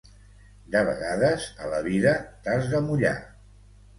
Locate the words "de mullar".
2.75-3.15